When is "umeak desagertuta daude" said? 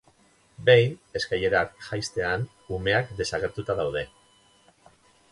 2.77-4.03